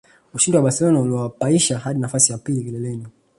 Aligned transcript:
Ushindi 0.33 0.55
kwa 0.57 0.61
Barcelona 0.63 0.99
uliwapaisha 1.01 1.77
hadi 1.79 1.99
nafasi 1.99 2.31
ya 2.31 2.37
pili 2.37 2.63
kileleni 2.63 3.05